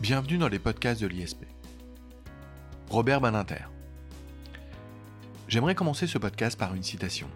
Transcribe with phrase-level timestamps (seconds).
[0.00, 1.44] Bienvenue dans les podcasts de l'ISP.
[2.88, 3.66] Robert Baninter.
[5.46, 7.28] J'aimerais commencer ce podcast par une citation.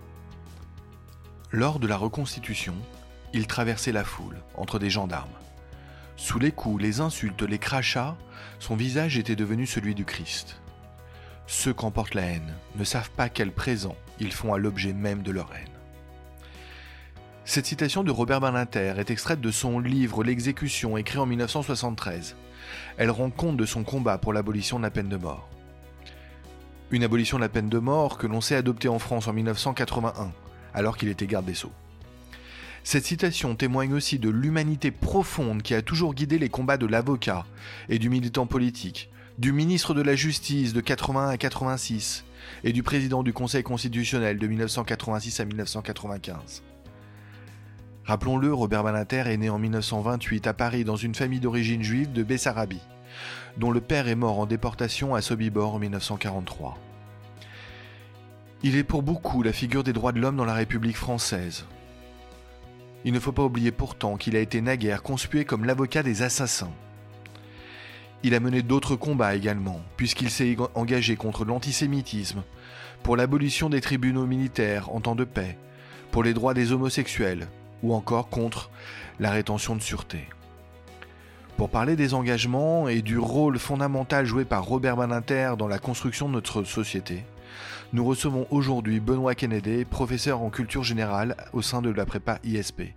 [1.50, 2.74] Lors de la Reconstitution,
[3.34, 5.28] il traversait la foule, entre des gendarmes.
[6.16, 8.16] Sous les coups, les insultes, les crachats,
[8.60, 10.62] son visage était devenu celui du Christ.
[11.46, 15.32] Ceux qu'emporte la haine ne savent pas quel présent ils font à l'objet même de
[15.32, 15.68] leur haine.
[17.44, 22.36] Cette citation de Robert Badinter est extraite de son livre L'exécution, écrit en 1973.
[22.96, 25.48] Elle rend compte de son combat pour l'abolition de la peine de mort.
[26.90, 30.32] Une abolition de la peine de mort que l'on s'est adoptée en France en 1981,
[30.74, 31.72] alors qu'il était garde des Sceaux.
[32.82, 37.46] Cette citation témoigne aussi de l'humanité profonde qui a toujours guidé les combats de l'avocat
[37.88, 42.24] et du militant politique, du ministre de la Justice de 81 à 86
[42.62, 46.62] et du président du Conseil constitutionnel de 1986 à 1995.
[48.06, 52.22] Rappelons-le, Robert Badinter est né en 1928 à Paris dans une famille d'origine juive de
[52.22, 52.82] Bessarabie,
[53.56, 56.76] dont le père est mort en déportation à Sobibor en 1943.
[58.62, 61.64] Il est pour beaucoup la figure des droits de l'homme dans la République française.
[63.06, 66.72] Il ne faut pas oublier pourtant qu'il a été naguère conspué comme l'avocat des assassins.
[68.22, 72.42] Il a mené d'autres combats également, puisqu'il s'est engagé contre l'antisémitisme,
[73.02, 75.58] pour l'abolition des tribunaux militaires en temps de paix,
[76.10, 77.48] pour les droits des homosexuels,
[77.84, 78.70] ou encore contre
[79.20, 80.26] la rétention de sûreté.
[81.56, 86.28] Pour parler des engagements et du rôle fondamental joué par Robert Badinter dans la construction
[86.28, 87.24] de notre société,
[87.92, 92.94] nous recevons aujourd'hui Benoît Kennedy, professeur en culture générale au sein de la prépa ISP.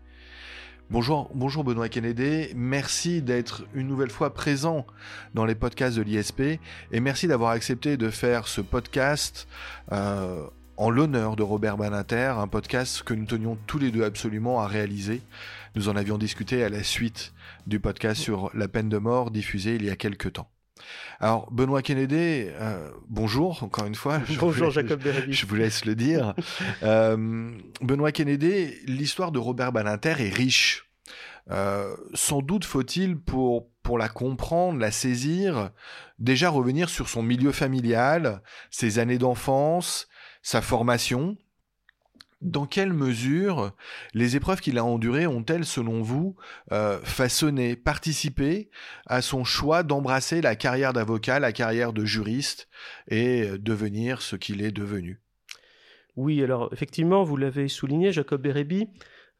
[0.90, 1.30] Bonjour,
[1.66, 4.88] Benoît Kennedy, merci d'être une nouvelle fois présent
[5.34, 9.50] dans les podcasts de l'ISP et merci d'avoir accepté de faire ce podcast
[9.92, 14.62] euh, en l'honneur de Robert Badinter, un podcast que nous tenions tous les deux absolument
[14.62, 15.22] à réaliser.
[15.76, 17.34] Nous en avions discuté à la suite
[17.66, 20.50] du podcast sur la peine de mort diffusé il y a quelques temps.
[21.20, 24.22] Alors, Benoît Kennedy, euh, bonjour encore une fois.
[24.40, 25.34] bonjour Jacob Bérébi.
[25.34, 26.36] Je vous laisse le dire.
[26.84, 30.84] euh, Benoît Kennedy, l'histoire de Robert Badinter est riche.
[31.50, 35.72] Euh, sans doute faut-il, pour, pour la comprendre, la saisir,
[36.20, 40.08] déjà revenir sur son milieu familial, ses années d'enfance,
[40.42, 41.38] sa formation.
[42.42, 43.72] Dans quelle mesure
[44.14, 46.36] les épreuves qu'il a endurées ont-elles, selon vous,
[46.72, 48.70] euh, façonné, participé
[49.08, 52.68] à son choix d'embrasser la carrière d'avocat, la carrière de juriste
[53.08, 55.20] et devenir ce qu'il est devenu?
[56.16, 58.88] Oui, alors effectivement, vous l'avez souligné, Jacob Bérébi,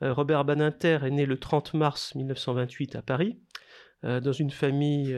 [0.02, 3.38] euh, Robert Badinter est né le 30 mars 1928 à Paris,
[4.06, 5.16] euh, dans une famille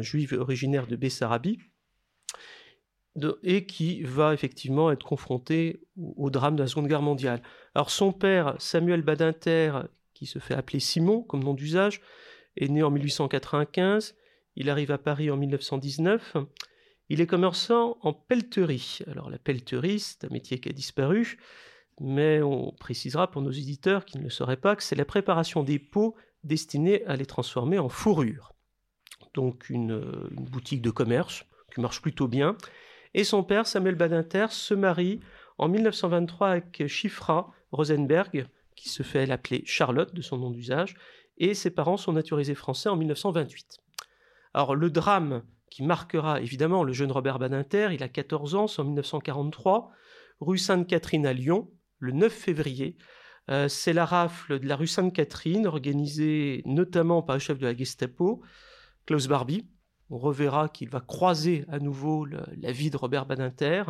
[0.00, 1.58] juive originaire de Bessarabie
[3.42, 5.80] et qui va effectivement être confronté
[6.16, 7.42] au, drame de la Seconde Guerre mondiale.
[7.74, 9.72] Alors son père, Samuel Badinter,
[10.14, 12.00] qui se fait appeler Simon comme nom d'usage,
[12.56, 14.14] est né en 1895,
[14.56, 16.36] il arrive à Paris en 1919,
[17.08, 19.00] il est commerçant en pelleterie.
[19.10, 21.38] Alors la pelleterie, c'est un métier qui a disparu,
[22.00, 25.62] mais on précisera pour nos éditeurs qui ne le sauraient pas que c'est la préparation
[25.62, 28.52] des peaux destinées à les transformer en fourrure.
[29.34, 30.00] Donc une
[30.32, 32.56] boutique de commerce qui marche plutôt bien
[33.14, 35.20] et son père, Samuel Badinter, se marie
[35.58, 40.94] en 1923 avec Chifra Rosenberg, qui se fait l'appeler Charlotte de son nom d'usage,
[41.38, 43.78] et ses parents sont naturalisés français en 1928.
[44.54, 48.80] Alors le drame qui marquera évidemment le jeune Robert Badinter, il a 14 ans, c'est
[48.80, 49.90] en 1943,
[50.40, 52.96] rue Sainte-Catherine à Lyon, le 9 février.
[53.50, 57.76] Euh, c'est la rafle de la rue Sainte-Catherine, organisée notamment par le chef de la
[57.76, 58.42] Gestapo,
[59.06, 59.66] Klaus Barbie,
[60.10, 63.84] on reverra qu'il va croiser à nouveau la vie de Robert Badinter.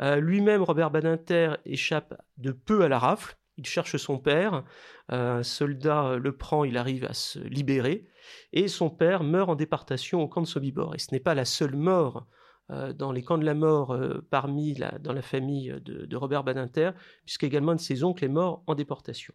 [0.00, 3.36] Euh, lui-même, Robert Badinter, échappe de peu à la rafle.
[3.56, 4.64] Il cherche son père.
[5.10, 8.06] Euh, un soldat le prend, il arrive à se libérer.
[8.52, 10.94] Et son père meurt en déportation au camp de Sobibor.
[10.94, 12.26] Et ce n'est pas la seule mort
[12.70, 13.98] euh, dans les camps de la mort
[14.30, 16.90] parmi la, dans la famille de, Robert Badinter,
[17.24, 19.34] puisqu'également de ses oncles est mort en déportation.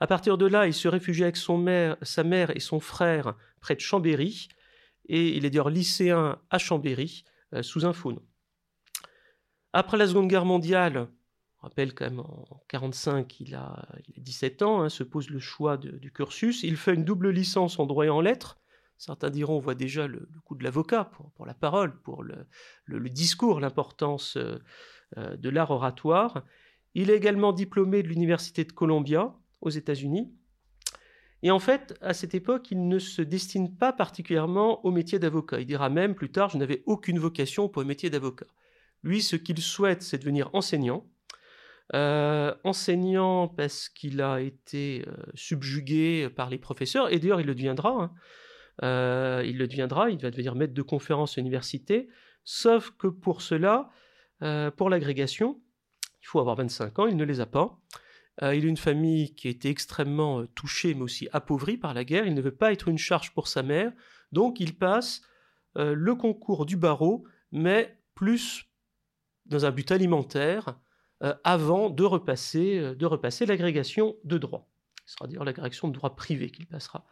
[0.00, 3.80] À partir de là, il se réfugie avec sa mère et son frère près de
[3.80, 4.48] Chambéry
[5.06, 7.24] et il est d'ailleurs lycéen à Chambéry,
[7.54, 8.22] euh, sous un faux nom.
[9.72, 11.08] Après la Seconde Guerre mondiale,
[11.58, 15.28] on rappelle quand même en 1945, il a, il a 17 ans, hein, se pose
[15.30, 16.62] le choix du cursus.
[16.62, 18.60] Il fait une double licence en droit et en lettres.
[19.00, 22.46] Certains diront, on voit déjà le, coup de l'avocat pour, la parole, pour le,
[23.08, 24.58] discours, l'importance euh,
[25.16, 26.44] euh, de l'art oratoire.
[26.94, 30.30] Il est également diplômé de l'Université de Columbia aux États-Unis.
[31.42, 35.60] Et en fait, à cette époque, il ne se destine pas particulièrement au métier d'avocat.
[35.60, 38.46] Il dira même plus tard, je n'avais aucune vocation pour le métier d'avocat.
[39.02, 41.06] Lui, ce qu'il souhaite, c'est devenir enseignant.
[41.92, 45.04] enseignant parce qu'il a été
[45.34, 48.12] subjugué par les professeurs, et d'ailleurs il le deviendra.
[48.82, 49.42] Hein.
[49.44, 52.08] il le deviendra, il va devenir maître de conférence à l'université,
[52.44, 53.90] sauf que pour cela,
[54.76, 55.60] pour l'agrégation,
[56.22, 57.78] il faut avoir 25 ans, il ne les a pas.
[58.42, 61.94] Euh, il a une famille qui a été extrêmement euh, touchée, mais aussi appauvrie par
[61.94, 62.26] la guerre.
[62.26, 63.92] Il ne veut pas être une charge pour sa mère.
[64.32, 65.22] Donc il passe
[65.76, 68.66] euh, le concours du barreau, mais plus
[69.46, 70.78] dans un but alimentaire,
[71.44, 72.94] avant de repasser,
[73.46, 74.70] l'agrégation de droit.
[75.04, 77.04] Ce sera dire l'agrégation de droit privé qu'il passera.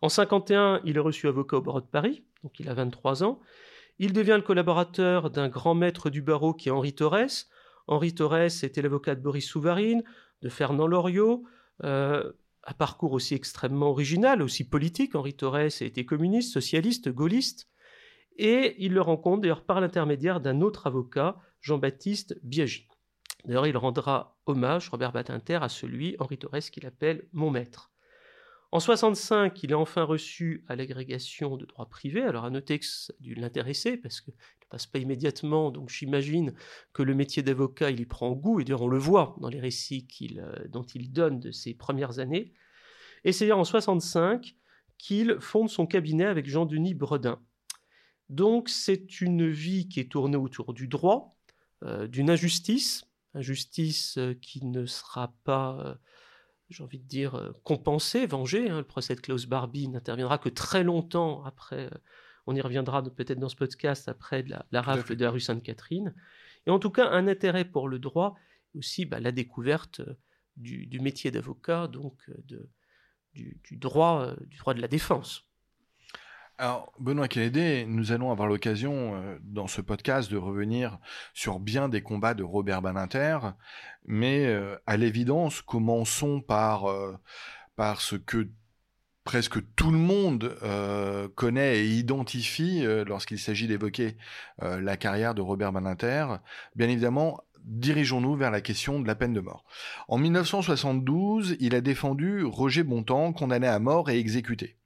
[0.00, 3.40] En 51, il est reçu avocat au barreau de Paris, donc il a 23 ans.
[3.98, 7.46] Il devient le collaborateur d'un grand maître du barreau qui est Henri Torres.
[7.88, 10.04] Henri Torres était l'avocat de Boris Souvarine,
[10.42, 11.44] de Fernand Loriot,
[11.84, 12.32] euh,
[12.64, 15.14] un parcours aussi extrêmement original, aussi politique.
[15.14, 17.68] Henri Torres a été communiste, socialiste, gaulliste.
[18.36, 22.86] Et il le rencontre d'ailleurs par l'intermédiaire d'un autre avocat, Jean-Baptiste Biaggi.
[23.44, 27.90] D'ailleurs, il rendra hommage, Robert Badinter, à celui, Henri Torres, qu'il appelle mon maître.
[28.70, 32.22] En 65, il est enfin reçu à l'agrégation de droit privé.
[32.22, 35.88] Alors à noter que ça a dû l'intéresser parce qu'il ne passe pas immédiatement, donc
[35.88, 36.52] j'imagine
[36.92, 39.60] que le métier d'avocat, il y prend goût, et d'ailleurs on le voit dans les
[39.60, 40.06] récits
[40.36, 42.52] euh, dont il donne de ses premières années.
[43.24, 44.54] Et c'est en 65
[44.98, 47.40] qu'il fonde son cabinet avec Jean-Denis Bredin.
[48.28, 51.38] Donc c'est une vie qui est tournée autour du droit,
[51.84, 55.98] euh, d'une injustice, injustice euh, qui ne sera pas
[56.68, 58.68] j'ai envie de dire, euh, compenser, venger.
[58.68, 58.78] Hein.
[58.78, 61.98] Le procès de Klaus Barbie n'interviendra que très longtemps après, euh,
[62.46, 66.14] on y reviendra peut-être dans ce podcast, après la, rafle de la rue Sainte-Catherine.
[66.66, 68.36] Et en tout cas, un intérêt pour le droit,
[68.74, 70.14] aussi bah, la découverte euh,
[70.56, 72.68] du, métier d'avocat, donc de,
[73.32, 75.47] du, droit, du droit de la défense.
[76.60, 80.98] Alors, Benoît Kélédé, nous allons avoir l'occasion euh, dans ce podcast de revenir
[81.32, 83.38] sur bien des combats de Robert Baninter,
[84.06, 87.16] mais euh, à l'évidence, commençons par, euh,
[87.76, 88.48] par ce que
[89.22, 90.56] presque tout le monde
[91.34, 94.16] connaît et identifie lorsqu'il s'agit d'évoquer
[94.62, 96.26] la carrière de Robert Baninter.
[96.76, 99.66] Bien évidemment, dirigeons-nous vers la question de la peine de mort.
[100.08, 104.77] En 1972, il a défendu Roger Bontemps, condamné à mort et exécuté.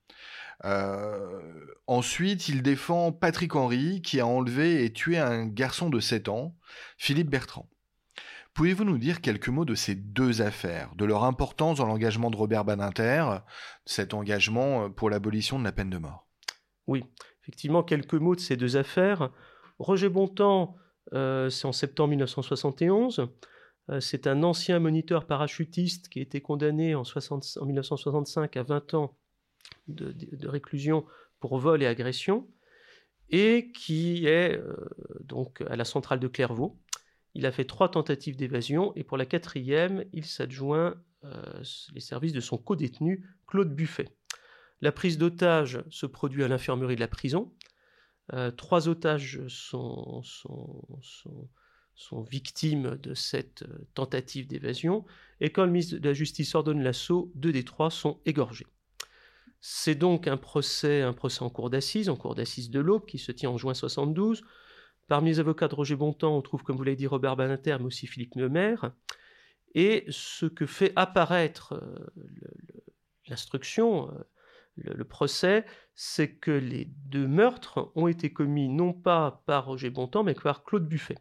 [0.64, 6.28] Euh, ensuite, il défend Patrick Henry, qui a enlevé et tué un garçon de 7
[6.28, 6.56] ans,
[6.96, 7.68] Philippe Bertrand.
[8.54, 12.36] Pouvez-vous nous dire quelques mots de ces deux affaires, de leur importance dans l'engagement de
[12.36, 13.24] Robert Badinter,
[13.86, 16.26] cet engagement pour l'abolition de la peine de mort?
[16.86, 17.02] Oui,
[17.42, 19.30] effectivement, quelques mots de ces deux affaires.
[19.78, 20.76] Roger Bontemps,
[21.14, 23.26] euh, c'est en septembre 1971.
[23.90, 28.94] Euh, c'est un ancien moniteur parachutiste qui a été condamné en, en 1965 à 20
[28.94, 29.16] ans
[29.88, 31.04] de, réclusion
[31.40, 32.48] pour vol et agression,
[33.30, 34.76] et qui est euh,
[35.20, 36.78] donc à la centrale de Clairvaux.
[37.34, 40.94] Il a fait trois tentatives d'évasion, et pour la quatrième, il s'adjoint
[41.24, 41.62] euh,
[41.94, 44.08] les services de son co-détenu, Claude Buffet.
[44.80, 47.52] La prise d'otages se produit à l'infirmerie de la prison.
[48.32, 50.22] Euh, trois otages sont,
[52.28, 53.64] victimes de cette
[53.94, 55.04] tentative d'évasion,
[55.40, 58.66] et quand le ministre de la Justice ordonne l'assaut, deux des trois sont égorgés.
[59.64, 63.18] C'est donc un procès, un procès en cour d'assises, en cour d'assises de l'Aube, qui
[63.18, 64.42] se tient en juin 72.
[65.06, 67.86] Parmi les avocats de Roger Bontemps, on trouve, comme vous l'avez dit, Robert Banater, mais
[67.86, 68.74] aussi Philippe Neumer.
[69.76, 72.12] Et ce que fait apparaître euh,
[73.28, 74.24] l'instruction, euh,
[74.74, 75.64] le, procès,
[75.94, 80.64] c'est que les deux meurtres ont été commis non pas par Roger Bontemps, mais par
[80.64, 81.18] Claude Buffet.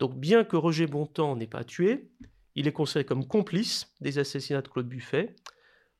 [0.00, 2.10] Donc bien que Roger Bontemps n'ait pas tué,
[2.56, 5.36] il est considéré comme complice des assassinats de Claude Buffet,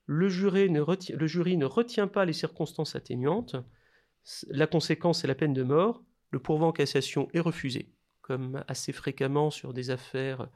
[0.07, 3.57] le, jury ne retient, pas les circonstances atténuantes,
[4.49, 8.93] la conséquence est la peine de mort, le pourvoi en cassation est refusé, comme assez
[8.93, 10.49] fréquemment sur des affaires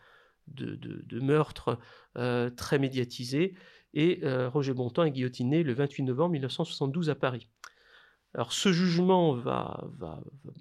[0.49, 1.79] de, meurtre
[2.17, 3.55] euh, très médiatisées,
[3.95, 7.49] et euh, Roger Bontemps est guillotiné le 28 novembre 1972 à Paris.
[8.35, 9.85] Alors ce jugement va,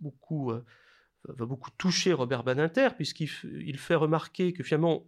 [0.01, 0.63] beaucoup, euh,
[1.25, 5.05] va beaucoup toucher Robert Badinter, puisqu'il fait remarquer que finalement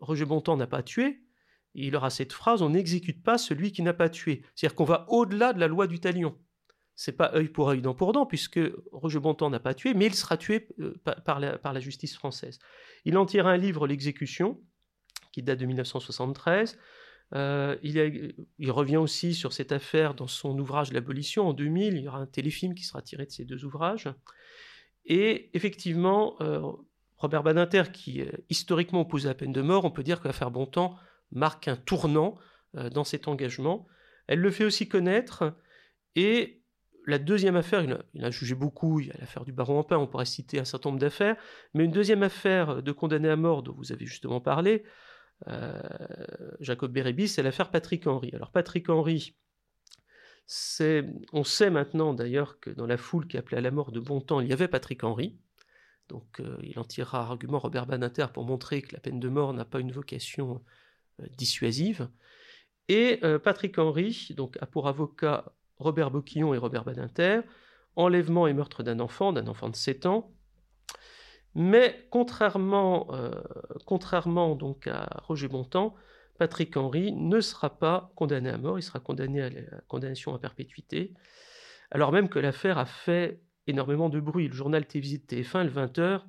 [0.00, 1.22] Roger Bontemps n'a pas tué,
[1.74, 4.42] il aura cette phrase on n'exécute pas celui qui n'a pas tué.
[4.54, 6.36] C'est-à-dire qu'on va au-delà de la loi du talion.
[6.94, 8.60] C'est pas œil pour œil, dent pour dent, puisque
[8.92, 12.58] Roger Bontemps n'a pas tué, mais il sera tué euh, par, la, justice française.
[13.04, 14.60] Il en tire un livre, L'exécution,
[15.32, 16.78] qui date de 1973.
[17.34, 21.94] Euh, il, revient aussi sur cette affaire dans son ouvrage L'abolition en 2000.
[21.94, 24.08] Il y aura un téléfilm qui sera tiré de ces deux ouvrages.
[25.06, 26.60] Et effectivement, euh,
[27.16, 30.28] Robert Badinter, qui est historiquement opposé à la peine de mort, on peut dire que
[30.28, 30.98] l'affaire Bontemps
[31.32, 32.36] marque un tournant
[32.76, 33.86] euh, dans cet engagement.
[34.26, 35.54] Elle le fait aussi connaître
[36.14, 36.62] et
[37.06, 37.84] la deuxième affaire,
[38.14, 40.60] il a, jugé beaucoup, il y a l'affaire du baron en pain, on pourrait citer
[40.60, 41.36] un certain nombre d'affaires,
[41.74, 44.84] mais une deuxième affaire de condamné à mort dont vous avez justement parlé,
[45.48, 45.80] euh,
[46.60, 48.30] Jacob Bérébis, c'est l'affaire Patrick Henry.
[48.34, 49.34] Alors Patrick Henry,
[51.32, 54.40] on sait maintenant d'ailleurs que dans la foule qui appelait à la mort de Bontemps,
[54.40, 55.38] il y avait Patrick Henry.
[56.08, 59.54] Donc euh, il en tirera argument Robert Banater pour montrer que la peine de mort
[59.54, 60.62] n'a pas une vocation
[61.36, 62.08] dissuasive.
[62.88, 67.40] Et Patrick Henry donc, a pour avocat Robert Boquillon et Robert Badinter,
[67.96, 70.32] enlèvement et meurtre d'un enfant, d'un enfant de 7 ans.
[71.54, 73.30] Mais contrairement, euh,
[73.84, 75.94] contrairement donc à Roger Bontemps,
[76.38, 80.38] Patrick Henry ne sera pas condamné à mort, il sera condamné à la condamnation à
[80.38, 81.12] perpétuité,
[81.90, 84.48] alors même que l'affaire a fait énormément de bruit.
[84.48, 86.22] Le journal télévisé de TF1, le 20h,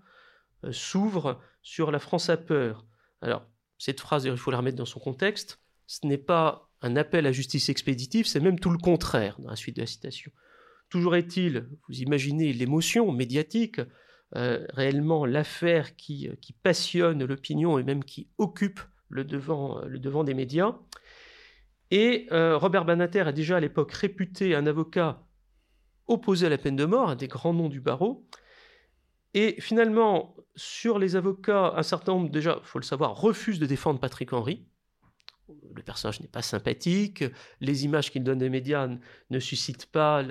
[0.66, 2.86] euh, s'ouvre sur la France a peur.
[3.22, 3.46] Alors,
[3.77, 7.32] cette phrase, il faut la remettre dans son contexte, ce n'est pas un appel à
[7.32, 10.32] justice expéditive, c'est même tout le contraire dans la suite de la citation.
[10.89, 13.80] Toujours est-il, vous imaginez l'émotion médiatique,
[14.36, 20.24] euh, réellement l'affaire qui, qui, passionne l'opinion et même qui occupe le devant, le devant
[20.24, 20.75] des médias.
[21.92, 25.24] Et euh, Robert Banater a déjà à l'époque réputé un avocat
[26.08, 28.27] opposé à la peine de mort, un des grands noms du barreau.
[29.34, 34.00] Et finalement, sur les avocats, un certain nombre, déjà, faut le savoir, refusent de défendre
[34.00, 34.66] Patrick Henry
[35.75, 37.24] le personnage n'est pas sympathique,
[37.60, 38.90] les images qu'il donne des médias
[39.30, 40.24] ne suscitent pas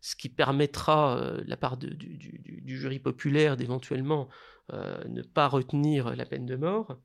[0.00, 4.28] ce qui permettra, euh, la part du, jury populaire, d'éventuellement
[4.72, 6.98] euh, ne pas retenir la peine de mort.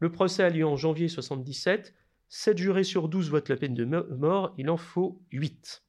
[0.00, 1.94] Le procès a lieu en janvier 77.
[2.28, 5.84] 7 jurés sur 12 votent la peine de mort, il en faut 8.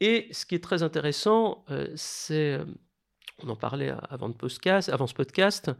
[0.00, 2.60] Et ce qui est très intéressant, euh, c'est,
[3.42, 5.70] on en parlait avant, ce podcast,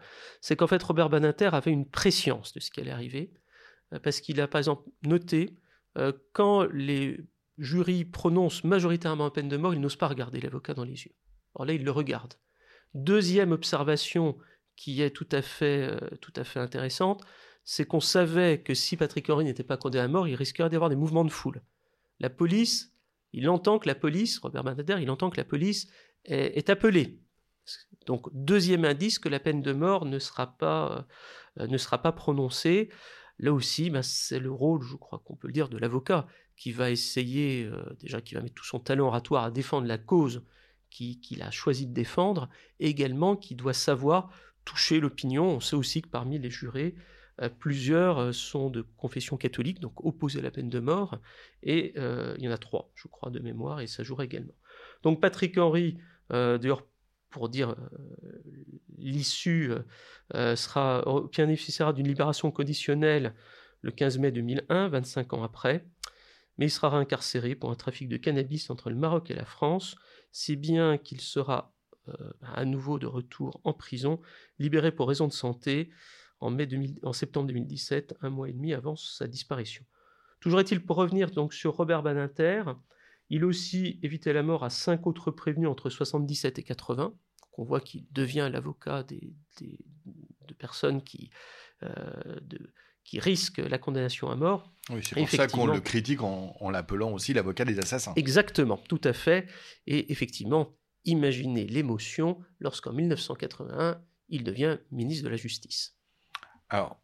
[0.40, 3.32] c'est qu'en fait Robert Banater avait une préscience de ce qui allait arriver.
[3.92, 5.56] Euh, parce qu'il a par exemple noté
[5.98, 7.20] euh, quand les
[7.58, 11.14] jurys prononcent majoritairement peine de mort, ils n'osent pas regarder l'avocat dans les yeux.
[11.54, 12.34] Alors là, il le regarde.
[12.94, 14.36] Deuxième observation
[14.76, 17.24] qui est tout à fait, euh, tout à fait intéressante,
[17.64, 20.90] c'est qu'on savait que si Patrick Henry n'était pas condamné à mort, il risquerait d'avoir
[20.90, 21.62] des mouvements de foule.
[22.20, 22.92] La police,
[23.32, 25.88] il entend que la police, Robert Banader, il entend que la police
[26.24, 27.20] est, appelée.
[28.06, 31.06] Donc deuxième indice que la peine de mort ne sera pas,
[31.56, 32.90] ne sera pas prononcée.
[33.38, 36.72] Là aussi, bah, c'est le rôle, je crois qu'on peut le dire, de l'avocat qui
[36.72, 40.44] va essayer, euh, déjà qui va mettre tout son talent oratoire à défendre la cause
[40.90, 44.30] qu'il a choisi de défendre, également qui doit savoir
[44.64, 45.48] toucher l'opinion.
[45.56, 46.94] On sait aussi que parmi les jurés,
[47.40, 51.18] euh, plusieurs euh, sont de confession catholique, donc opposés à la peine de mort,
[51.64, 54.54] et il y en a trois, je crois, de mémoire, et ça jouera également.
[55.02, 55.98] Donc Patrick Henry,
[56.30, 56.86] d'ailleurs
[57.34, 57.76] pour dire euh,
[58.96, 59.80] l'issue euh,
[60.34, 61.04] euh, sera
[61.36, 63.34] bénéficiera d'une libération conditionnelle
[63.82, 65.84] le 15 mai 2001, 25 ans après,
[66.56, 69.96] mais il sera réincarcéré pour un trafic de cannabis entre le Maroc et la France,
[70.30, 71.74] si bien qu'il sera
[72.42, 74.20] à nouveau de retour en prison,
[74.58, 75.90] libéré pour raison de santé
[76.38, 76.68] en, mai
[77.12, 79.84] septembre 2017, un mois et demi avant sa disparition.
[80.40, 82.62] Toujours est-il pour revenir donc sur Robert Badinter,
[83.34, 87.12] il aussi évité la mort à cinq autres prévenus entre 77 et 80.
[87.58, 91.30] On voit qu'il devient l'avocat des, de personnes qui,
[91.82, 92.38] euh,
[93.02, 94.72] qui risquent la condamnation à mort.
[94.88, 98.12] Oui, c'est pour ça qu'on le critique en, en l'appelant aussi l'avocat des assassins.
[98.14, 99.48] Exactement, tout à fait.
[99.88, 105.96] Et effectivement, imaginez l'émotion lorsqu'en 1981, il devient ministre de la Justice.
[106.68, 107.00] Alors,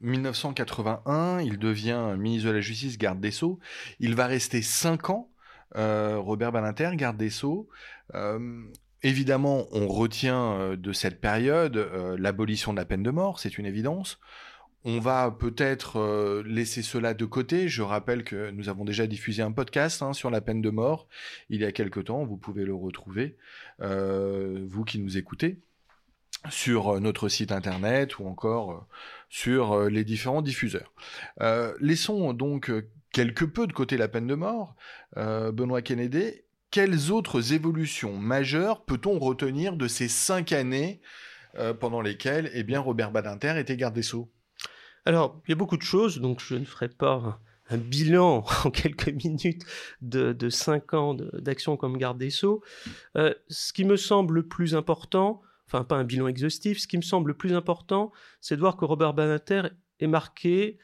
[0.00, 3.58] 1981, euh, il devient ministre de la Justice, garde des Sceaux.
[3.98, 5.29] Il va rester cinq ans,
[5.74, 7.68] Robert Balinter, garde des Sceaux.
[8.14, 8.62] Euh,
[9.02, 11.76] évidemment, on retient de cette période
[12.18, 14.18] l'abolition de la peine de mort, c'est une évidence.
[14.84, 17.68] On va peut-être laisser cela de côté.
[17.68, 21.06] Je rappelle que nous avons déjà diffusé un podcast hein, sur la peine de mort
[21.50, 22.24] il y a quelque temps.
[22.24, 23.36] Vous pouvez le retrouver,
[23.78, 25.60] vous qui nous écoutez
[26.48, 28.80] sur euh, notre site internet ou encore euh,
[29.28, 30.92] sur euh, les différents diffuseurs.
[31.80, 32.72] laissons donc
[33.12, 34.76] quelque peu de côté la peine de mort.
[35.16, 36.32] Benoît Kennedy,
[36.70, 41.00] quelles autres évolutions majeures peut-on retenir de ces cinq années
[41.80, 44.30] pendant lesquelles eh Robert Badinter était garde des Sceaux
[45.04, 47.40] Alors, il y a beaucoup de choses, donc je ne ferai pas
[47.70, 49.64] un bilan en quelques minutes
[50.02, 52.62] de, cinq ans d'action comme garde des Sceaux.
[53.14, 56.78] ce qui me semble le plus important, enfin pas un bilan exhaustif.
[56.78, 59.62] Ce qui me semble le plus important, c'est de voir que Robert Banater
[60.00, 60.78] est marqué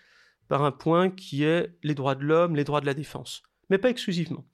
[0.48, 3.78] par un point qui est les droits de l'homme, les droits de la défense, mais
[3.78, 4.46] pas exclusivement.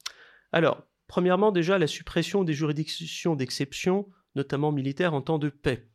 [0.53, 5.89] Alors, premièrement, déjà la suppression des juridictions d'exception, notamment militaires en temps de paix.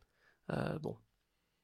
[0.50, 0.96] Euh, bon,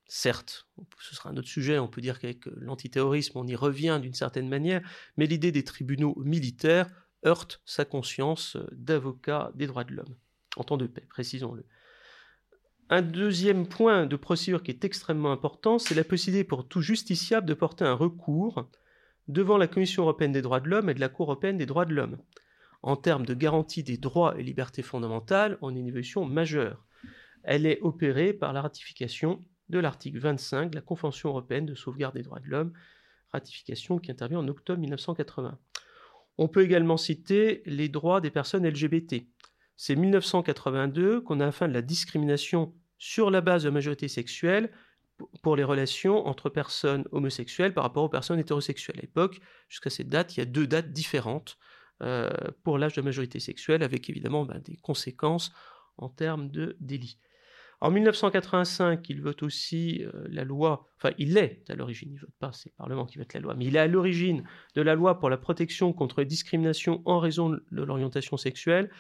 [0.07, 0.69] certes,
[1.01, 4.49] ce sera un autre sujet, on peut dire qu'avec l'antiterrorisme, on y revient d'une certaine
[4.49, 4.83] manière,
[5.17, 6.91] mais l'idée des tribunaux militaires
[7.27, 10.17] heurte sa conscience d'avocat des droits de l'homme,
[10.57, 11.65] en temps de paix, précisons-le.
[12.91, 17.47] Un deuxième point de procédure qui est extrêmement important, c'est la possibilité pour tout justiciable
[17.47, 18.69] de porter un recours
[19.27, 21.87] devant la Commission européenne des droits de l'homme et de la Cour européenne des droits
[21.87, 22.19] de l'homme.
[22.83, 26.85] En termes de garantie des droits et libertés fondamentales, on est une évolution majeure.
[27.43, 32.15] Elle est opérée par la ratification de l'article 25 de la Convention européenne de sauvegarde
[32.15, 32.75] des droits de l'homme,
[33.33, 35.59] ratification qui intervient en octobre 1980.
[36.37, 39.25] On peut également citer les droits des personnes LGBT.
[39.77, 44.71] C'est 1982 qu'on a afin de la discrimination sur la base de majorité sexuelle
[45.43, 48.99] pour les relations entre personnes homosexuelles par rapport aux personnes hétérosexuelles.
[48.99, 51.59] À l'époque, jusqu'à cette date, il y a deux dates différentes
[52.03, 52.31] euh,
[52.63, 55.53] pour l'âge de majorité sexuelle, avec évidemment ben, des conséquences
[55.97, 57.19] en termes de délit.
[57.81, 62.21] En 1985, il vote aussi euh, la loi, enfin il est à l'origine, il ne
[62.21, 64.83] vote pas, c'est le Parlement qui vote la loi, mais il est à l'origine de
[64.83, 68.91] la loi pour la protection contre les discriminations en raison de l'orientation sexuelle.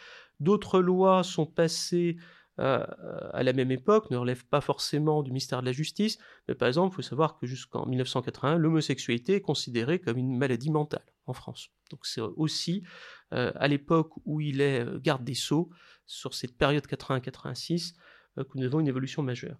[0.41, 2.17] D'autres lois sont passées
[2.61, 2.85] euh,
[3.33, 6.69] à la même époque, ne relèvent pas forcément du ministère de la Justice, mais par
[6.69, 11.33] exemple, il faut savoir que jusqu'en 1981, l'homosexualité est considérée comme une maladie mentale en
[11.33, 11.71] France.
[11.91, 12.85] Donc c'est aussi
[13.33, 15.71] euh, à l'époque où il est garde des sceaux,
[16.07, 17.95] sur cette période 80-86,
[18.39, 19.59] euh, que nous avons une évolution majeure.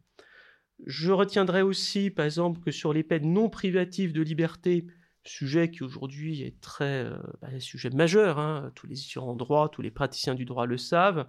[0.87, 4.87] Je retiendrai aussi, par exemple, que sur les peines non privatives de liberté,
[5.25, 9.35] sujet qui aujourd'hui est très euh, bah, un sujet majeur, hein, tous les étudiants en
[9.35, 11.27] droit, tous les praticiens du droit le savent,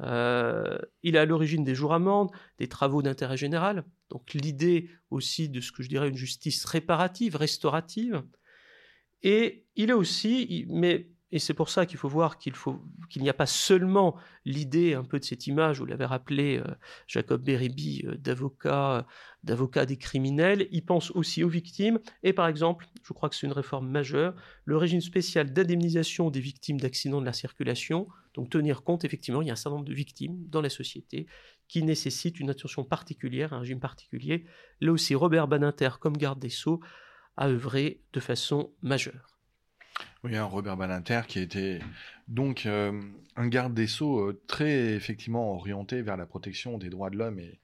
[0.00, 5.48] euh, il est à l'origine des jours amendes, des travaux d'intérêt général, donc l'idée aussi
[5.48, 8.22] de ce que je dirais une justice réparative, restaurative,
[9.22, 12.52] et il est aussi, mais et c'est pour ça qu'il faut voir qu'il
[13.16, 14.14] n'y a pas seulement
[14.44, 16.74] l'idée un peu de cette image, vous l'avez rappelé, euh,
[17.08, 19.04] Jacob Beribi, euh, d'avocat,
[19.42, 20.68] d'avocat des criminels.
[20.70, 21.98] Il pense aussi aux victimes.
[22.22, 26.38] Et par exemple, je crois que c'est une réforme majeure, le régime spécial d'indemnisation des
[26.38, 28.06] victimes d'accidents de la circulation.
[28.34, 31.26] Donc tenir compte, effectivement, il y a un certain nombre de victimes dans la société
[31.66, 34.44] qui nécessitent une attention particulière, un régime particulier.
[34.80, 36.78] Là aussi, Robert Badinter, comme garde des Sceaux,
[37.36, 39.33] a œuvré de façon majeure.
[40.24, 41.80] Oui, un Robert Balinter qui était
[42.28, 42.98] donc euh,
[43.36, 47.38] un garde des sceaux euh, très effectivement orienté vers la protection des droits de l'homme
[47.38, 47.60] et,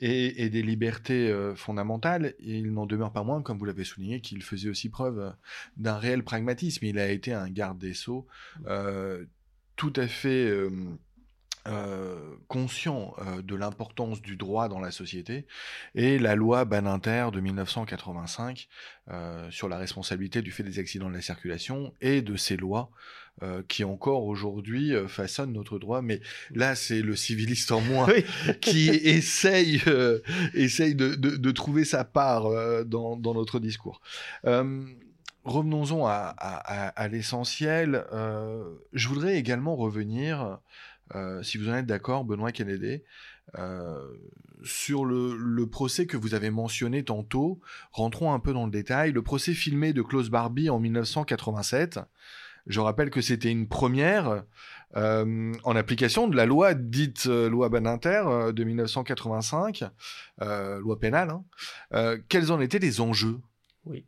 [0.00, 2.34] et, des libertés euh, fondamentales.
[2.38, 5.34] il n'en demeure pas moins, comme vous l'avez souligné, qu'il faisait aussi preuve
[5.76, 6.84] d'un réel pragmatisme.
[6.84, 8.26] Il a été un garde des sceaux
[9.76, 10.52] tout à fait
[11.68, 12.16] euh,
[12.48, 15.46] conscient euh, de l'importance du droit dans la société
[15.94, 18.66] et la loi Baninter de 1985
[19.10, 22.90] euh, sur la responsabilité du fait des accidents de la circulation et de ces lois
[23.68, 26.02] qui encore aujourd'hui façonnent notre droit.
[26.02, 26.20] Mais
[26.50, 28.06] là, c'est le civiliste en moi
[28.60, 29.80] qui essaye,
[30.52, 32.50] essaye de, de, trouver sa part
[32.84, 34.02] dans, dans, notre discours.
[34.42, 38.04] Revenons-en à, à, à l'essentiel.
[38.92, 40.58] je voudrais également revenir
[41.14, 43.02] euh, si vous en êtes d'accord, Benoît Kennedy,
[43.58, 44.12] euh,
[44.62, 47.60] sur le, procès que vous avez mentionné tantôt,
[47.92, 49.12] rentrons un peu dans le détail.
[49.12, 52.00] Le procès filmé de Klaus Barbie en 1987.
[52.66, 54.44] Je rappelle que c'était une première
[54.96, 59.84] euh, en application de la loi dite loi Baninter de 1985,
[60.38, 61.30] loi pénale.
[61.90, 62.18] Hein.
[62.28, 63.40] quels en étaient les enjeux?
[63.86, 64.04] Oui.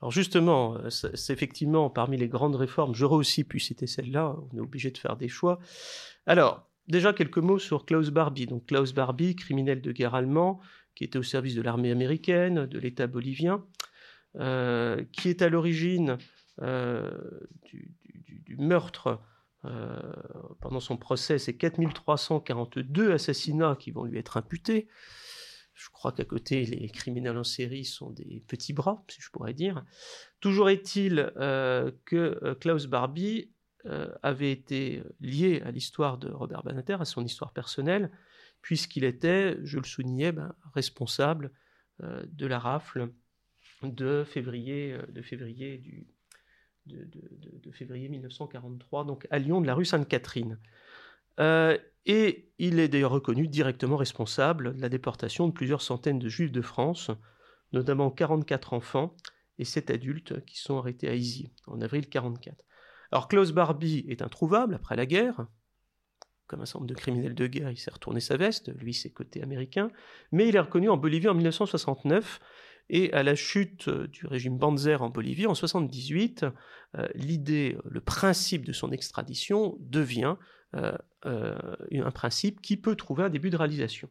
[0.00, 4.60] Alors justement, c'est effectivement parmi les grandes réformes, j'aurais aussi pu citer celle-là, on est
[4.60, 5.58] obligé de faire des choix.
[6.26, 8.46] Alors, déjà quelques mots sur Klaus Barbie.
[8.46, 10.60] Donc Klaus Barbie, criminel de guerre allemand,
[10.94, 13.64] qui était au service de l'armée américaine, de l'État bolivien,
[14.36, 16.18] euh, qui est à l'origine
[16.62, 17.10] euh,
[17.64, 19.20] du, meurtre
[19.64, 19.98] euh,
[20.60, 24.88] pendant son procès, c'est 4342 assassinats qui vont lui être imputés.
[25.80, 29.54] Je crois qu'à côté, les criminels en série sont des petits bras, si je pourrais
[29.54, 29.82] dire.
[30.40, 33.50] Toujours est-il que Klaus Barbie
[33.86, 38.10] euh, avait été lié à l'histoire de Robert Badinter, à son histoire personnelle,
[38.60, 41.50] puisqu'il était, je le soulignais, ben, responsable
[42.02, 43.10] euh, de la rafle
[43.82, 45.80] de février, euh, de, février
[48.10, 50.58] 1943, donc à Lyon, de la rue Sainte-Catherine.
[51.40, 56.52] Et il est d'ailleurs reconnu directement responsable de la déportation de plusieurs centaines de juifs
[56.52, 57.10] de France,
[57.72, 59.16] notamment 44 enfants
[59.58, 62.64] et 7 adultes qui sont arrêtés à Izy en avril 1944.
[63.12, 65.46] Alors Klaus Barbie est introuvable après la guerre.
[66.46, 69.42] Comme un certain de criminels de guerre, il s'est retourné sa veste, lui c'est côté
[69.42, 69.90] américain,
[70.32, 72.40] mais il est reconnu en Bolivie en 1969
[72.88, 76.44] et à la chute du régime Banzer en Bolivie en 1978,
[76.96, 83.24] euh, l'idée, le principe de son extradition devient euh, euh, un principe qui peut trouver
[83.24, 84.08] un début de réalisation.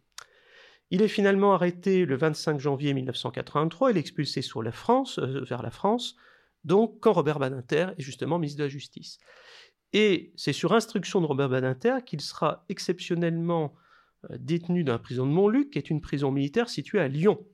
[0.92, 4.42] Il est finalement arrêté le 25 janvier 1983, il est expulsé
[4.72, 6.16] France, vers la France,
[6.64, 9.20] donc quand Robert Badinter est justement ministre de la Justice.
[9.94, 13.74] Et c'est sur instruction de Robert Badinter qu'il sera exceptionnellement
[14.30, 17.46] euh, détenu dans la prison de Montluc, qui est une prison militaire située à Lyon.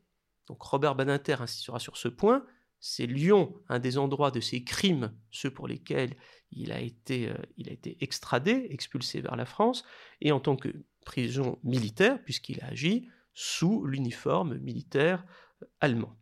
[0.47, 2.45] Donc Robert Badinter insistera sur ce point.
[2.79, 6.15] C'est Lyon, un des endroits de ses crimes, ceux pour lesquels
[6.55, 9.83] il a été, euh, il a été extradé, expulsé vers la France,
[10.21, 10.69] et en tant que
[11.05, 15.25] prison militaire, puisqu'il a agi sous l'uniforme militaire
[15.61, 16.15] euh, allemand.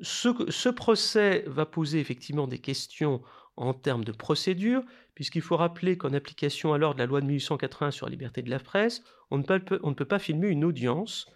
[0.00, 3.22] Ce, procès va poser effectivement des questions
[3.56, 4.82] en termes de procédure,
[5.14, 8.50] puisqu'il faut rappeler qu'en application alors de la loi de 1880 sur la liberté de
[8.50, 11.30] la presse, on ne peut pas filmer une audience,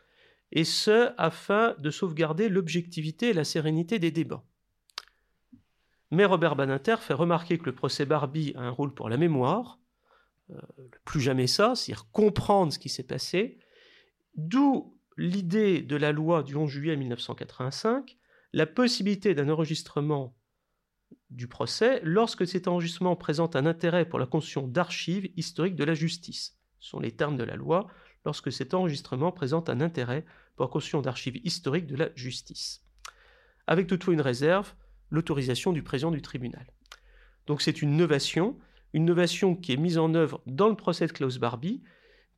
[0.50, 4.44] et ce afin de sauvegarder l'objectivité et la sérénité des débats.
[6.10, 9.78] Mais Robert Badinter fait remarquer que le procès Barbie a un rôle pour la mémoire,
[10.50, 10.60] euh,
[11.04, 13.58] plus jamais ça, c'est-à-dire comprendre ce qui s'est passé,
[14.34, 18.16] d'où l'idée de la loi du 11 juillet 1985
[18.52, 20.34] la possibilité d'un enregistrement
[21.30, 25.94] du procès lorsque cet enregistrement présente un intérêt pour la construction d'archives historiques de la
[25.94, 26.56] justice.
[26.80, 27.88] Ce sont les termes de la loi,
[28.24, 30.24] lorsque cet enregistrement présente un intérêt
[30.56, 32.82] pour la construction d'archives historiques de la justice.
[33.66, 34.74] Avec toutefois une réserve,
[35.10, 36.66] l'autorisation du président du tribunal.
[37.46, 38.58] Donc c'est une novation,
[38.92, 41.82] une novation qui est mise en œuvre dans le procès de Klaus Barbie,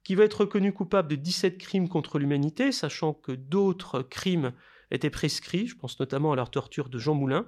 [0.04, 4.52] qui va être reconnu coupable de 17 crimes contre l'humanité, sachant que d'autres crimes
[4.90, 7.46] étaient prescrits, je pense notamment à la torture de Jean Moulin,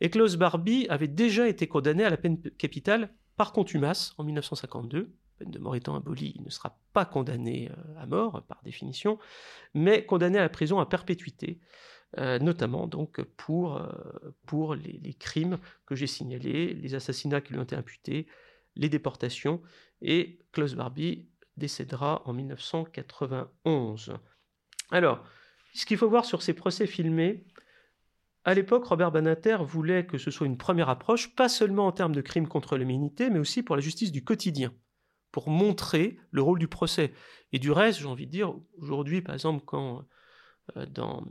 [0.00, 5.12] et Klaus Barbie avait déjà été condamné à la peine capitale par contumace en 1952.
[5.38, 9.18] Peine de mort étant abolie, il ne sera pas condamné euh, à mort par définition,
[9.74, 11.58] mais condamné à la prison à perpétuité,
[12.18, 13.88] euh, notamment donc pour, euh,
[14.46, 18.26] pour les, les, crimes que j'ai signalés, les assassinats qui lui ont été imputés,
[18.76, 19.62] les déportations,
[20.02, 24.14] et Klaus Barbie décédera en 1991.
[24.90, 25.24] Alors,
[25.74, 27.44] ce qu'il faut voir sur ces procès filmés,
[28.44, 32.14] à l'époque, Robert Banater voulait que ce soit une première approche, pas seulement en termes
[32.14, 34.74] de crimes contre l'humanité, mais aussi pour la justice du quotidien,
[35.30, 37.12] pour montrer le rôle du procès.
[37.52, 40.04] Et du reste, j'ai envie de dire, aujourd'hui, par exemple, quand
[40.94, 41.26] dans,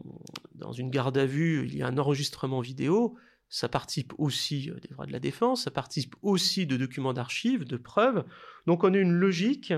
[0.56, 3.18] dans une garde à vue, il y a un enregistrement vidéo,
[3.50, 7.66] ça participe aussi euh, des droits de la défense, ça participe aussi de documents d'archives,
[7.66, 8.24] de preuves.
[8.66, 9.74] Donc on a une logique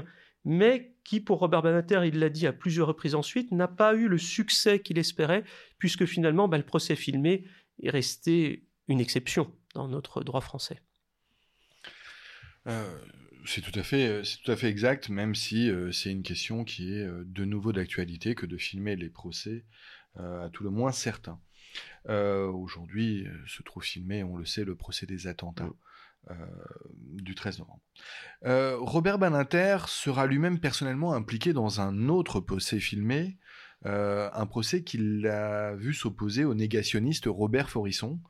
[0.45, 4.07] mais qui, pour Robert Banater, il l'a dit à plusieurs reprises ensuite, n'a pas eu
[4.07, 5.43] le succès qu'il espérait,
[5.77, 7.45] puisque finalement, bah, le procès filmé
[7.81, 10.81] est resté une exception dans notre droit français.
[12.67, 12.97] Euh,
[13.45, 16.63] c'est tout à fait, c'est tout à fait exact, même si euh, c'est une question
[16.63, 19.65] qui est euh, de nouveau d'actualité que de filmer les procès,
[20.17, 21.39] à tout le moins certains.
[22.07, 25.71] Aujourd'hui, se trouve filmé, on le sait, le procès des attentats.
[26.31, 26.35] Euh,
[26.95, 27.81] du 13 novembre.
[28.45, 33.37] Euh, Robert Baninter sera lui-même personnellement impliqué dans un autre procès filmé,
[33.85, 38.21] euh, un procès qu'il a vu s'opposer au négationniste Robert Forisson.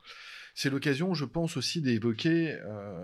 [0.54, 2.56] C'est l'occasion, je pense aussi, d'évoquer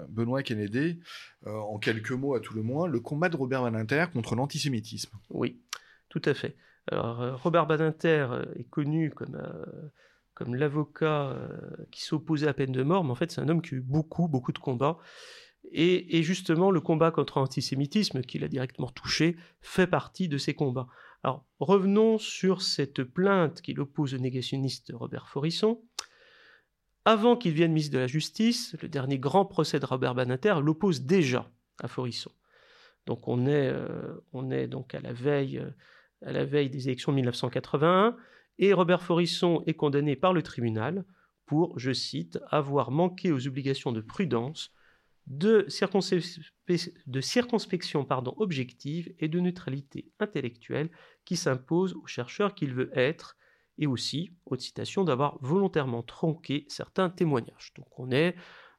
[0.09, 1.01] Benoît Kennedy,
[1.45, 5.19] en quelques mots à tout le moins, le combat de Robert Baninter contre l'antisémitisme.
[5.31, 5.61] Oui,
[6.09, 6.57] tout à fait.
[6.91, 9.13] Alors, Robert Baninter est connu
[10.41, 11.49] comme l'avocat euh,
[11.91, 13.77] qui s'opposait à la peine de mort, mais en fait c'est un homme qui a
[13.79, 14.99] eu beaucoup, beaucoup de combats.
[15.73, 20.87] Et, justement, le combat contre l'antisémitisme, qu'il a directement touché, fait partie de ces combats.
[21.23, 25.83] Alors, revenons sur cette plainte qu'il oppose au négationniste Robert Forisson.
[27.05, 31.03] Avant qu'il vienne ministre de la Justice, le dernier grand procès de Robert Banater l'oppose
[31.03, 31.51] déjà
[31.83, 32.31] à Forisson.
[33.07, 35.65] Donc on est, euh, on est donc à la veille,
[36.27, 38.17] euh, des élections de 1981
[38.59, 41.05] et Robert Forisson est condamné par le tribunal
[41.47, 44.71] pour, je cite, avoir manqué aux obligations de prudence,
[45.27, 50.91] de, circonspection pardon, objective et de neutralité intellectuelle
[51.25, 53.39] qui s'imposent aux chercheurs qu'il veut être,
[53.81, 57.73] et aussi, haute citation, d'avoir volontairement tronqué certains témoignages.
[57.77, 58.37] Donc on est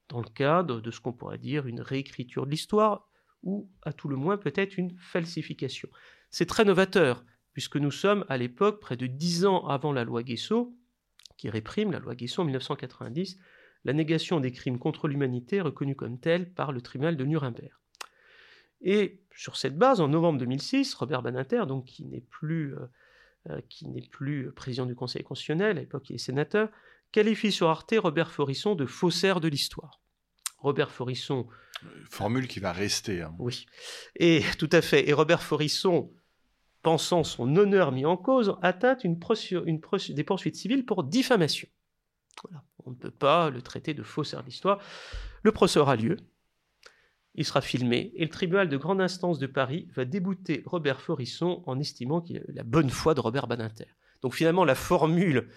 [0.08, 3.10] dans le cadre de ce qu'on pourrait dire une réécriture de l'histoire,
[3.44, 5.90] ou à tout le moins peut-être une falsification.
[6.30, 10.22] C'est très novateur, puisque nous sommes à l'époque près de dix ans avant la loi
[10.22, 10.78] Guesso,
[11.38, 13.40] qui réprime, la loi Guesso en 1990,
[13.84, 17.74] la négation des crimes contre l'humanité reconnue comme telle par le tribunal de Nuremberg.
[18.82, 22.86] Et sur cette base, en novembre 2006, Robert Banater, donc qui n'est plus, euh,
[23.70, 26.70] qui n'est plus président du Conseil constitutionnel, à l'époque il est sénateur,
[27.12, 30.02] qualifie sur Arte Robert Forisson de faussaire de l'histoire.
[30.60, 31.48] Robert Forisson.
[32.10, 33.22] Formule qui va rester.
[33.22, 33.36] Hein.
[33.40, 33.66] Oui.
[34.16, 35.10] Et tout à fait.
[35.10, 36.12] Et Robert Forisson
[36.84, 39.20] pensant son honneur mis en cause, atteint une,
[40.10, 41.68] des poursuites civiles pour diffamation.
[42.86, 44.80] On ne peut pas le traiter de faussaire d'histoire.
[45.44, 46.18] Le procès aura lieu,
[47.36, 51.64] il sera filmé, et le tribunal de grande instance de Paris va débouter Robert Forisson
[51.66, 53.88] en estimant qu'il la bonne foi de Robert Badinter.
[54.22, 55.48] Donc finalement, la formule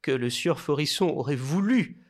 [0.00, 2.00] que le sieur Forisson aurait voulu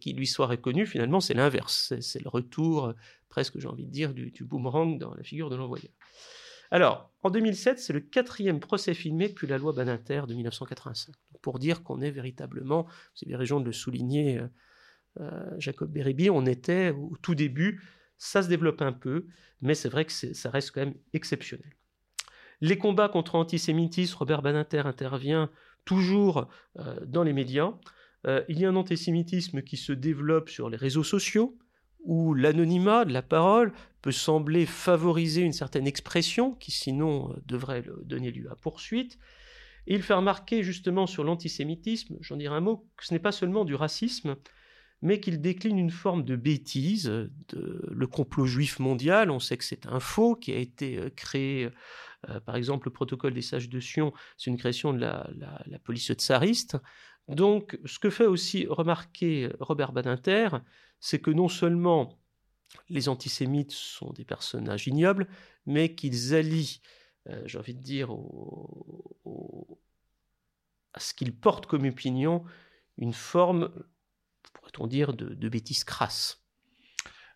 [0.00, 1.94] qui lui soit reconnu, finalement, c'est l'inverse.
[2.00, 2.94] C'est le retour,
[3.28, 5.92] presque, j'ai envie de dire, du, boomerang dans la figure de l'envoyeur.
[6.72, 11.14] Alors, en 2007, c'est le quatrième procès filmé depuis la loi Baninter de 1985.
[11.42, 14.40] Pour dire qu'on est véritablement, vous avez raison de le souligner,
[15.58, 17.80] Jacob Beribi, on était au tout début,
[18.18, 19.26] ça se développe un peu,
[19.60, 21.76] mais c'est vrai que ça reste quand même exceptionnel.
[22.60, 25.50] Les combats contre l'antisémitisme, Robert Badinter intervient
[25.84, 26.48] toujours
[26.78, 27.74] euh, dans les médias.
[28.26, 31.58] Euh, il y a un antisémitisme qui se développe sur les réseaux sociaux,
[32.00, 37.84] où l'anonymat de la parole peut sembler favoriser une certaine expression qui sinon euh, devrait
[38.04, 39.18] donner lieu à poursuite.
[39.86, 43.32] Et il fait remarquer justement sur l'antisémitisme, j'en dirai un mot, que ce n'est pas
[43.32, 44.36] seulement du racisme,
[45.06, 49.30] mais qu'il décline une forme de bêtise, de, le complot juif mondial.
[49.30, 51.70] On sait que c'est un faux qui a été créé
[52.30, 55.28] euh, par exemple, le protocole des sages de Sion, c'est une création de la,
[55.84, 56.76] police tsariste.
[57.28, 60.48] Donc, ce que fait aussi remarquer Robert Badinter,
[61.00, 62.18] c'est que non seulement
[62.88, 65.28] les antisémites sont des personnages ignobles,
[65.66, 66.80] mais qu'ils allient,
[67.28, 68.10] euh, j'ai envie de dire,
[70.92, 72.44] à ce qu'ils portent comme opinion
[72.98, 73.70] une forme,
[74.76, 76.42] pourrait-on dire, de, de bêtise crasse.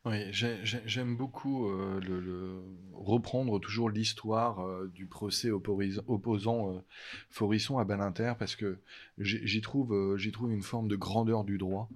[0.07, 2.62] Oui, j'aime beaucoup euh,
[2.94, 6.81] reprendre toujours l'histoire euh, du procès opposant euh,
[7.29, 8.79] Forisson à Baninter parce que
[9.18, 11.90] j'y trouve, j'y trouve une forme de grandeur du droit.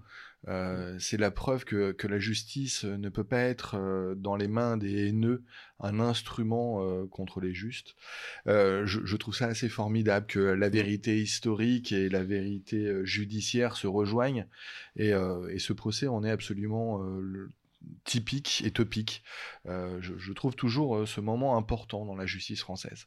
[0.98, 5.06] C'est la preuve que, que, la justice ne peut pas être dans les mains des
[5.06, 5.42] haineux
[5.80, 7.94] un instrument contre les justes.
[8.46, 14.46] Je, trouve ça assez formidable que la vérité historique et la vérité judiciaire se rejoignent
[14.96, 15.12] et,
[15.58, 17.00] ce procès en est absolument
[18.04, 19.22] typique et topique.
[19.66, 23.06] Euh, je, trouve toujours euh, ce moment important dans la justice française.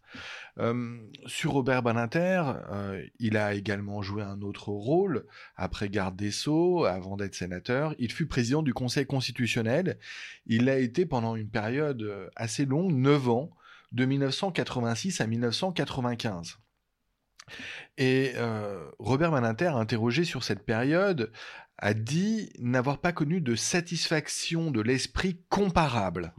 [0.57, 2.43] Euh, sur Robert Baninter,
[3.19, 7.95] il a également joué un autre rôle après garde des Sceaux, avant d'être sénateur.
[7.99, 9.97] Il fut président du Conseil constitutionnel.
[10.45, 13.49] Il l'a été pendant une période assez longue, 9 ans,
[13.91, 16.57] de 1986 à 1995.
[17.97, 18.33] Et
[18.99, 21.31] Robert Baninter, interrogé sur cette période,
[21.77, 26.33] a dit n'avoir pas connu de satisfaction de l'esprit comparable.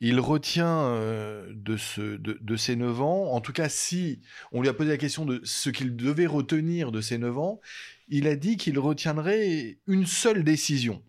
[0.00, 4.20] Il retient euh, de, ce, de, ces neuf ans, en tout cas si
[4.52, 7.60] on lui a posé la question de ce qu'il devait retenir de ces neuf ans,
[8.08, 11.02] il a dit qu'il retiendrait une seule décision,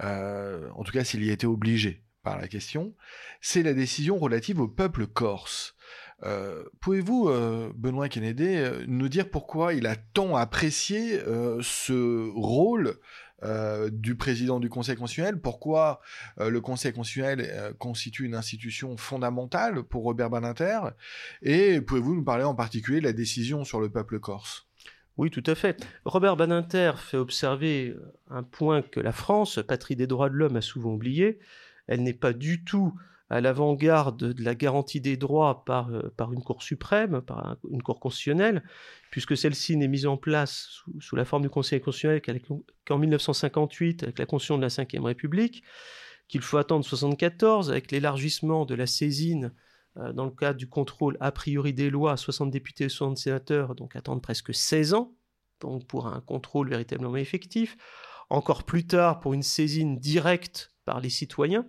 [0.00, 2.94] euh, en tout cas s'il y était obligé par la question,
[3.42, 5.74] c'est la décision relative au peuple corse.
[6.24, 11.20] Euh, pouvez-vous, euh, Benoît Kennedy, euh, nous dire pourquoi il a tant apprécié
[11.60, 12.94] ce rôle
[13.90, 15.40] du président du Conseil constitutionnel?
[15.40, 16.00] Pourquoi
[16.38, 20.80] le Conseil constitutionnel constitue une institution fondamentale pour Robert Badinter?
[21.42, 24.68] Et pouvez-vous nous parler en particulier de la décision sur le peuple corse?
[25.16, 25.84] Oui, tout à fait.
[26.04, 27.96] Robert Badinter fait observer
[28.30, 31.40] un point que la France, patrie des droits de l'homme, a souvent oublié.
[31.88, 32.94] Elle n'est pas du tout
[33.32, 37.82] à l'avant-garde de la garantie des droits par, euh, par une Cour suprême, par une
[37.82, 38.62] Cour constitutionnelle,
[39.10, 42.20] puisque celle-ci n'est mise en place sous, la forme du Conseil constitutionnel
[42.86, 45.64] qu'en 1958 avec la Constitution de la Ve République,
[46.28, 49.54] qu'il faut attendre 1974 avec l'élargissement de la saisine
[49.96, 53.16] euh, dans le cadre du contrôle a priori des lois à 60 députés et 60
[53.16, 55.14] sénateurs, donc attendre presque 16 ans
[55.62, 57.76] donc pour un contrôle véritablement effectif.
[58.28, 61.66] Encore plus tard, pour une saisine directe par les citoyens.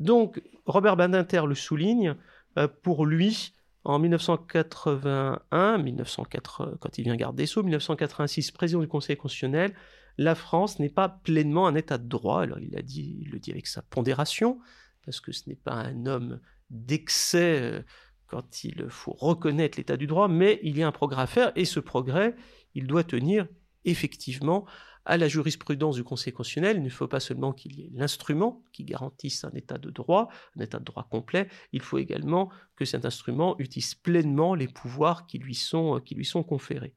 [0.00, 2.16] Donc, Robert Badinter le souligne,
[2.58, 3.52] euh, pour lui,
[3.84, 9.74] en 1981, 1980, quand il vient garder des Sceaux, 1986, président du Conseil constitutionnel,
[10.18, 12.42] la France n'est pas pleinement un état de droit.
[12.42, 14.58] Alors il le dit avec sa pondération,
[15.04, 17.82] parce que ce n'est pas un homme d'excès euh,
[18.26, 21.52] quand il faut reconnaître l'état du droit, mais il y a un progrès à faire,
[21.56, 22.36] et ce progrès,
[22.74, 23.46] il doit tenir
[23.84, 24.66] effectivement
[25.10, 28.62] à la jurisprudence du Conseil constitutionnel, il ne faut pas seulement qu'il y ait l'instrument
[28.72, 32.84] qui garantisse un état de droit, un état de droit complet, il faut également que
[32.84, 36.94] cet instrument utilise pleinement les pouvoirs qui lui sont, qui lui sont conférés.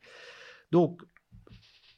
[0.72, 1.02] Donc,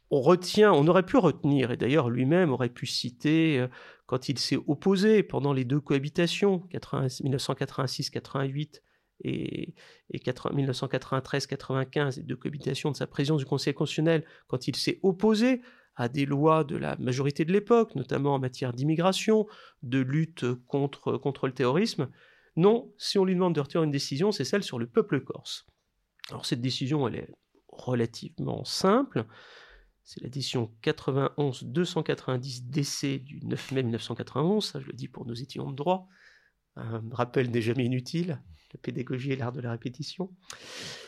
[0.09, 3.67] on retient, on aurait pu retenir, et d'ailleurs lui-même aurait pu citer, euh,
[4.05, 8.79] quand il s'est opposé pendant les deux cohabitations, 1986-88
[9.25, 9.75] et,
[10.11, 15.61] et 1993-95, les deux cohabitations de sa présidence du Conseil constitutionnel, quand il s'est opposé
[15.95, 19.47] à des lois de la majorité de l'époque, notamment en matière d'immigration,
[19.83, 22.09] de lutte contre, le terrorisme.
[22.55, 25.65] Non, si on lui demande de retirer une décision, c'est celle sur le peuple corse.
[26.29, 27.29] Alors cette décision, elle est
[27.69, 29.25] relativement simple.
[30.03, 35.33] C'est la décision 91-290 DC du 9 mai 1991, ça je le dis pour nos
[35.33, 36.07] étudiants de droit.
[36.75, 38.39] Un rappel n'est jamais inutile.
[38.73, 40.29] La pédagogie est l'art de la répétition.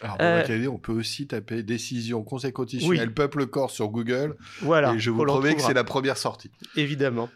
[0.02, 4.38] Alors, euh, on peut aussi taper décision conseil constitutionnel peuple corse sur Google.
[4.62, 4.94] Voilà.
[4.94, 6.50] Et je vous promets que c'est la première sortie.
[6.78, 7.30] Évidemment.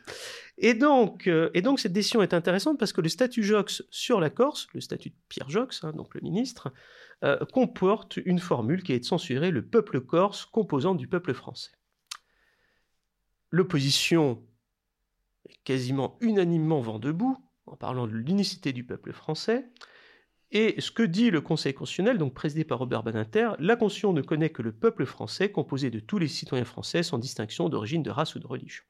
[0.57, 4.21] Et donc, euh, et donc, cette décision est intéressante parce que le statut Jox sur
[4.21, 6.71] la Corse, le statut de Pierre Jox, hein, donc le ministre,
[7.23, 11.71] euh, comporte une formule qui est de censurer le peuple corse composant du peuple français.
[13.49, 14.41] L'opposition
[15.49, 17.37] est quasiment unanimement vent debout
[17.71, 19.65] en parlant de l'unicité du peuple français.
[20.51, 24.21] Et ce que dit le Conseil constitutionnel, donc présidé par Robert Badinter, la Constitution ne
[24.21, 28.09] connaît que le peuple français composé de tous les citoyens français sans distinction d'origine, de
[28.09, 28.83] race ou de religion.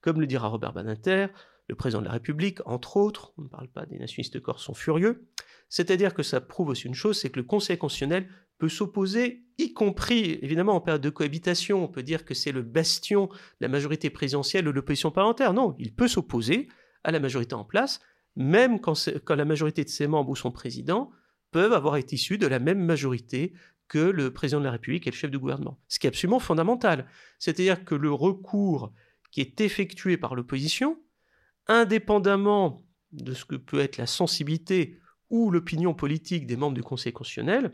[0.00, 1.26] Comme le dira Robert Badinter,
[1.68, 4.72] le président de la République, entre autres, on ne parle pas des nationalistes corps, sont
[4.72, 5.28] furieux.
[5.68, 9.74] C'est-à-dire que ça prouve aussi une chose, c'est que le Conseil constitutionnel peut s'opposer, y
[9.74, 11.84] compris évidemment en période de cohabitation.
[11.84, 15.52] On peut dire que c'est le bastion de la majorité présidentielle ou de l'opposition parlementaire.
[15.52, 16.68] Non, il peut s'opposer
[17.04, 18.00] à la majorité en place,
[18.36, 21.10] même quand, la majorité de ses membres ou son président
[21.50, 23.52] peuvent avoir été issus de la même majorité
[23.88, 25.80] que le président de la République et le chef du gouvernement.
[25.88, 27.06] Ce qui est absolument fondamental.
[27.38, 28.92] C'est-à-dire que le recours
[29.30, 30.98] qui est effectué par l'opposition,
[31.66, 37.12] indépendamment de ce que peut être la sensibilité ou l'opinion politique des membres du Conseil
[37.12, 37.72] constitutionnel,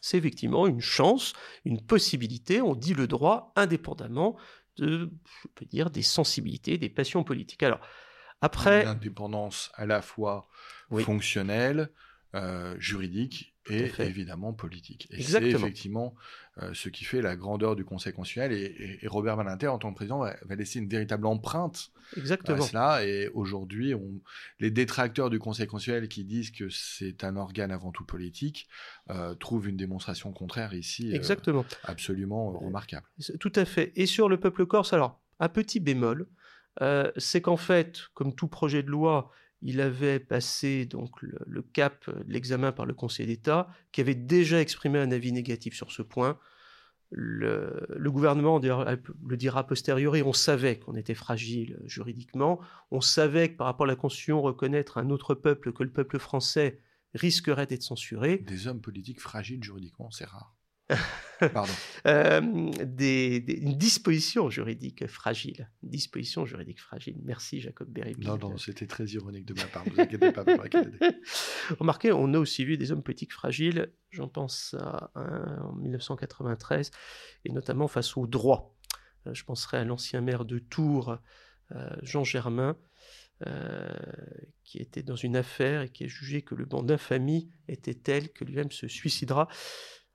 [0.00, 1.32] c'est effectivement une chance,
[1.64, 4.36] une possibilité, on dit le droit indépendamment
[4.76, 5.10] de,
[5.42, 7.62] je peux dire, des sensibilités, des passions politiques.
[7.62, 7.80] Alors,
[8.44, 8.82] après...
[8.82, 10.48] Une indépendance à la fois
[10.90, 11.90] fonctionnelle,
[12.34, 15.08] euh, juridique et évidemment politique.
[15.10, 16.14] Et c'est effectivement
[16.62, 18.52] euh, ce qui fait la grandeur du Conseil constitutionnel.
[18.52, 22.62] Et, Robert Badinter, en tant que président, va, laisser une véritable empreinte Exactement.
[22.62, 23.06] à cela.
[23.06, 23.94] Et aujourd'hui,
[24.60, 28.68] les détracteurs du Conseil constitutionnel qui disent que c'est un organe avant tout politique
[29.10, 31.64] euh, trouvent une démonstration contraire ici euh, Exactement.
[31.84, 33.06] absolument remarquable.
[33.40, 33.92] Tout à fait.
[33.96, 36.28] Et sur le peuple corse, alors, un petit bémol,
[37.16, 39.30] c'est qu'en fait, comme tout projet de loi,
[39.64, 44.60] il avait passé donc le, cap de l'examen par le Conseil d'État, qui avait déjà
[44.60, 46.38] exprimé un avis négatif sur ce point.
[47.10, 52.60] Le, gouvernement le dira a posteriori, on savait qu'on était fragile juridiquement,
[52.90, 56.18] on savait que par rapport à la Constitution, reconnaître un autre peuple que le peuple
[56.18, 56.80] français
[57.14, 58.38] risquerait d'être censuré.
[58.38, 60.54] Des hommes politiques fragiles juridiquement, c'est rare.
[61.52, 61.72] Pardon.
[62.06, 65.70] Euh, des, une disposition juridique fragile.
[65.82, 67.16] disposition juridique fragile.
[67.24, 68.14] Merci Jacob Berry.
[68.18, 69.86] Non, non, c'était très ironique de ma part.
[69.86, 70.44] Ne vous inquiétez pas.
[71.78, 73.90] Remarquez, on a aussi vu des hommes politiques fragiles.
[74.10, 76.90] J'en pense à un en 1993
[77.46, 78.76] et notamment face au droit.
[79.26, 81.16] Euh, je penserai à l'ancien maire de Tours,
[81.72, 82.76] euh, Jean Germain.
[84.62, 88.30] qui était dans une affaire et qui a jugé que le banc d'infamie était tel
[88.30, 89.48] que lui-même se suicidera.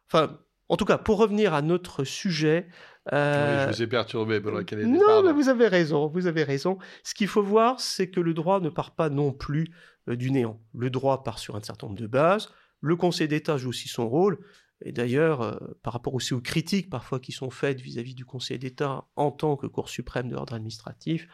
[0.05, 2.67] Enfin, en tout cas, pour revenir à notre sujet.
[3.12, 3.65] Euh...
[3.65, 4.86] Oui, je vous ai perturbé pendant qu'elle.
[4.86, 6.77] Non, mais vous avez raison, vous avez raison.
[7.03, 9.73] Ce qu'il faut voir, c'est que le droit ne part pas non plus
[10.08, 10.62] euh, du néant.
[10.75, 12.49] Le droit part sur un certain nombre de bases.
[12.82, 14.38] Le Conseil d'État joue aussi son rôle.
[14.86, 18.60] Et d'ailleurs, euh, par rapport aussi aux critiques parfois qui sont faites vis-à-vis du Conseil
[18.60, 21.27] d'État en tant que Cour suprême de l'ordre administratif,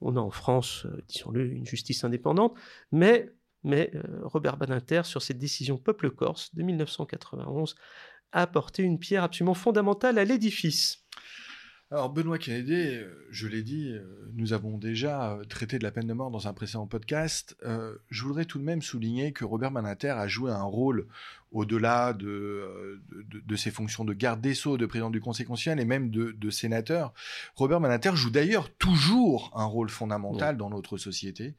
[0.00, 2.56] on a en France, euh, disons-le, une justice indépendante.
[2.92, 3.28] Mais,
[3.64, 7.74] mais Robert Badinter, sur cette décision Peuple Corse de 1991,
[8.32, 11.00] a apporté une pierre absolument fondamentale à l'édifice.
[11.92, 15.90] Alors Benoît Kennedy, euh, je l'ai dit, euh, nous avons déjà euh, traité de la
[15.90, 17.56] peine de mort dans un précédent podcast.
[18.10, 21.08] je voudrais tout de même souligner que Robert Manater a joué un rôle
[21.52, 23.00] au-delà de,
[23.32, 26.50] de, ses fonctions de garde des sceaux, de président du Conseil constitutionnel et même de,
[26.50, 27.12] sénateur.
[27.54, 31.54] Robert Manater joue d'ailleurs toujours un rôle fondamental dans notre société.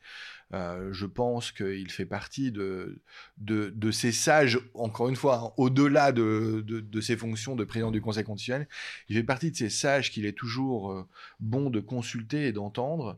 [0.53, 2.99] Euh, je pense qu'il fait partie de,
[3.37, 8.01] de, ces sages, encore une fois, hein, au-delà de, de, ses fonctions de président du
[8.01, 8.67] Conseil constitutionnel,
[9.07, 11.07] il fait partie de ces sages qu'il est toujours euh,
[11.39, 13.17] bon de consulter et d'entendre.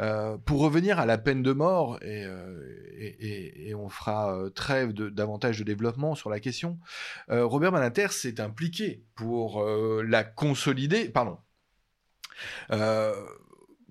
[0.00, 2.26] Euh, pour revenir à la peine de mort, et,
[2.98, 6.78] et, et on fera trêve davantage de développement sur la question,
[7.28, 11.38] Robert Manater s'est impliqué pour la consolider, pardon,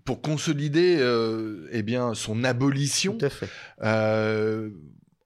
[0.03, 3.17] pour consolider euh, eh bien, son abolition,
[3.81, 4.69] euh,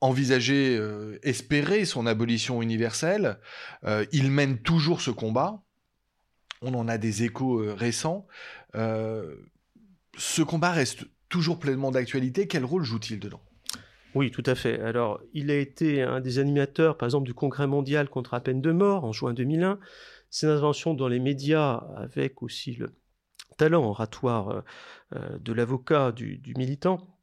[0.01, 3.39] envisager, euh, espérer son abolition universelle.
[4.11, 5.61] il mène toujours ce combat.
[6.61, 8.27] On en a des échos récents.
[8.73, 12.47] ce combat reste toujours pleinement d'actualité.
[12.47, 13.43] Quel rôle joue-t-il dedans?
[14.15, 14.79] Oui, tout à fait.
[14.79, 18.61] Alors, il a été un des animateurs, par exemple, du Congrès mondial contre la peine
[18.61, 19.79] de mort en juin 2001.
[20.29, 22.95] Ses interventions dans les médias, avec aussi le,
[23.57, 24.61] talent oratoire euh,
[25.15, 27.19] euh, de l'avocat, du, militant,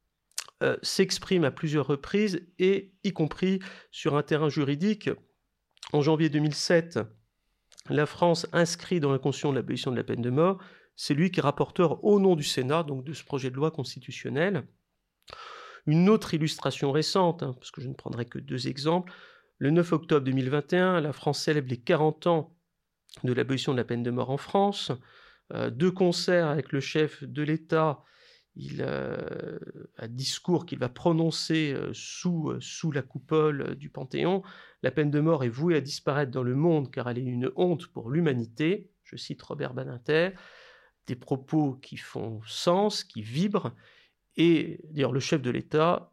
[0.63, 5.11] euh, s'exprime à plusieurs reprises, et y compris sur un terrain juridique.
[5.93, 7.01] En janvier 2007,
[7.89, 10.59] la France inscrit dans la Constitution l'abolition de la peine de mort.
[10.95, 13.71] C'est lui qui est rapporteur au nom du Sénat, donc de ce projet de loi
[13.71, 14.65] constitutionnel.
[15.87, 19.13] Une autre illustration récente, hein, parce que je ne prendrai que deux exemples,
[19.59, 22.57] le 9 octobre 2021, la France célèbre les 40 ans
[23.25, 24.93] de l'abolition de la peine de mort en France.
[25.53, 28.03] Euh, deux concerts avec le chef de l'État,
[28.57, 34.43] un discours qu'il va prononcer euh, sous, sous la coupole du Panthéon.
[34.83, 37.51] La peine de mort est vouée à disparaître dans le monde car elle est une
[37.57, 38.91] honte pour l'humanité.
[39.05, 40.31] Je cite Robert Badinter.
[41.07, 43.75] Des propos qui font sens, qui vibrent.
[44.37, 46.13] Et d'ailleurs, le chef de l'État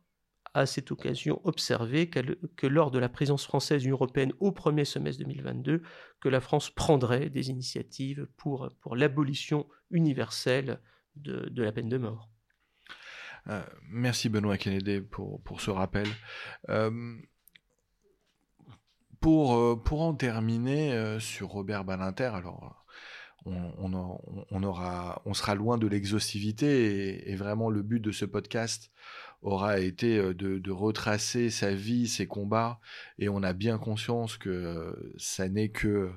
[0.53, 5.83] à cette occasion observé que lors de la présence française européenne au premier semestre 2022,
[6.19, 10.79] que la France prendrait des initiatives pour, pour l'abolition universelle
[11.15, 12.29] de, de, la peine de mort.
[13.47, 16.07] Euh, merci Benoît Kennedy pour, pour ce rappel.
[16.69, 17.15] Euh,
[19.19, 22.85] pour, euh, pour en terminer sur Robert Balinter, alors
[23.45, 28.91] on, aura, on sera loin de l'exhaustivité et, et, vraiment le but de ce podcast
[29.41, 32.79] aura été euh, de, retracer sa vie, ses combats,
[33.17, 36.11] et on a bien conscience que euh, ça n'est que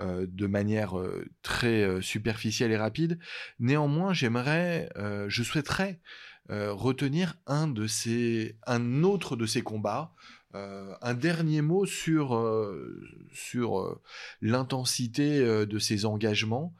[0.00, 0.94] euh, de manière
[1.42, 3.18] très superficielle et rapide.
[3.58, 4.88] Néanmoins, j'aimerais,
[5.28, 6.00] je souhaiterais
[6.48, 10.14] retenir un de ces, un autre de ces combats.
[10.54, 12.38] Un dernier mot sur,
[13.32, 14.00] sur
[14.40, 16.74] l'intensité de ses engagements.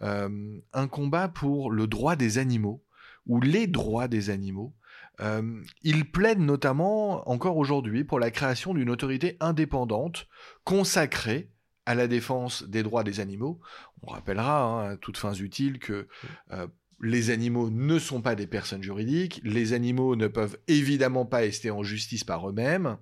[0.00, 2.82] un combat pour le droit des animaux,
[3.26, 4.74] ou les droits des animaux,
[5.20, 10.26] euh, il plaide notamment encore aujourd'hui pour la création d'une autorité indépendante
[10.64, 11.50] consacrée
[11.86, 13.60] à la défense des droits des animaux.
[14.02, 16.08] On rappellera, hein, à toutes fins utiles, que
[16.52, 16.66] euh,
[17.00, 21.70] les animaux ne sont pas des personnes juridiques, les animaux ne peuvent évidemment pas rester
[21.70, 22.96] en justice par eux-mêmes.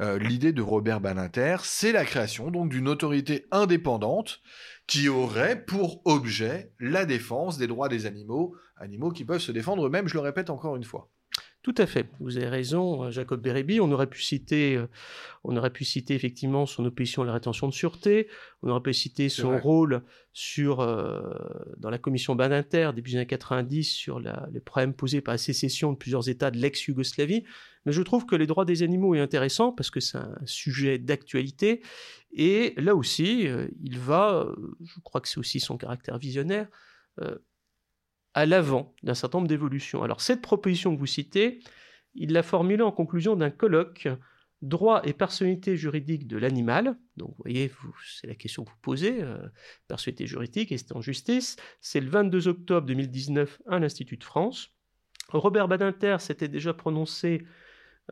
[0.00, 4.40] Euh, l'idée de Robert Baninter, c'est la création donc d'une autorité indépendante
[4.86, 9.86] qui aurait pour objet la défense des droits des animaux, animaux qui peuvent se défendre
[9.86, 11.10] eux-mêmes, je le répète encore une fois.
[11.62, 13.80] Tout à fait, vous avez raison, euh, Jacob Bérébi.
[13.80, 14.86] On aurait pu citer, euh,
[15.42, 18.28] on aurait pu citer effectivement son opposition à la rétention de sûreté.
[18.62, 20.02] On aurait pu citer son rôle
[20.32, 21.20] sur euh,
[21.76, 25.92] dans la commission Badinter début des années 90 sur les problèmes posés par la sécession
[25.92, 27.42] de plusieurs États de l'ex-Yougoslavie.
[27.84, 30.98] Mais je trouve que les droits des animaux est intéressant parce que c'est un sujet
[30.98, 31.82] d'actualité.
[32.32, 33.48] Et là aussi,
[33.82, 34.46] il va,
[34.84, 36.68] je crois que c'est aussi son caractère visionnaire,
[38.34, 40.02] à l'avant d'un certain nombre d'évolutions.
[40.02, 41.60] Alors cette proposition que vous citez,
[42.14, 44.08] il l'a formulée en conclusion d'un colloque
[44.62, 46.96] droit et personnalité juridique de l'animal.
[47.16, 47.70] Donc vous voyez,
[48.04, 49.38] c'est la question que vous posez, euh,
[49.86, 51.56] personnalité juridique et c'est en justice?
[51.80, 54.70] C'est le 22 octobre 2019 à l'Institut de France.
[55.28, 57.44] Robert Badinter s'était déjà prononcé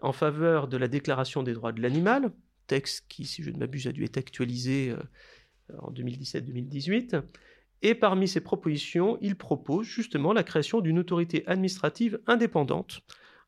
[0.02, 2.32] en faveur de la Déclaration des droits de l'animal,
[2.66, 7.22] texte qui, si je ne m'abuse, a dû être actualisé euh, en 2017-2018.
[7.82, 13.00] Et parmi ces propositions, il propose justement la création d'une autorité administrative indépendante,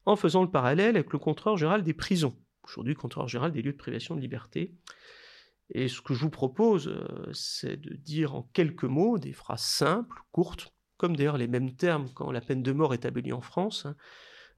[0.05, 3.73] en faisant le parallèle avec le contrôleur général des prisons, aujourd'hui contrôleur général des lieux
[3.73, 4.75] de privation de liberté.
[5.71, 9.63] Et ce que je vous propose, euh, c'est de dire en quelques mots des phrases
[9.63, 13.41] simples, courtes, comme d'ailleurs les mêmes termes quand la peine de mort est abolie en
[13.41, 13.87] France.
[13.87, 13.97] Hein.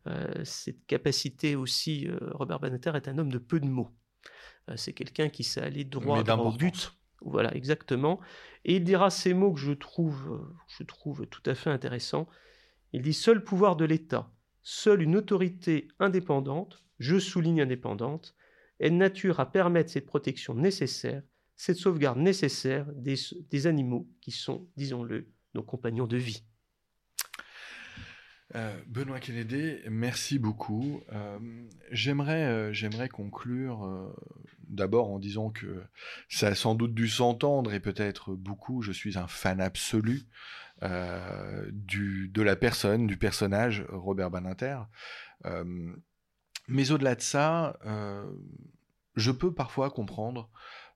[0.06, 3.90] Euh, cette capacité aussi, euh, Robert Baneter est un homme de peu de mots.
[4.76, 6.92] c'est quelqu'un qui sait aller droit, droit au but
[7.22, 8.20] voilà, exactement.
[8.64, 12.28] Et il dira ces mots que je trouve, je trouve tout à fait intéressants.
[12.92, 14.30] Il dit Seul pouvoir de l'État,
[14.62, 18.34] seule une autorité indépendante, je souligne indépendante,
[18.78, 21.22] est nature à permettre cette protection nécessaire,
[21.56, 26.44] cette sauvegarde nécessaire des, animaux qui sont, disons-le, nos compagnons de vie.
[28.54, 31.02] Euh, Benoît Kennedy, merci beaucoup.
[31.12, 31.38] Euh,
[31.92, 34.12] j'aimerais, euh, j'aimerais conclure
[34.70, 35.82] d'abord en disant que
[36.28, 38.82] ça a sans doute dû s'entendre et peut-être beaucoup.
[38.82, 40.26] Je suis un fan absolu
[41.70, 44.78] du, de la personne, du personnage Robert Baninter.
[46.68, 47.78] mais au-delà de ça,
[49.16, 50.48] je peux parfois comprendre,